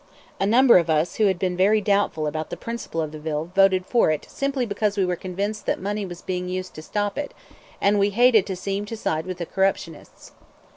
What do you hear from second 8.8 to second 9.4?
to side with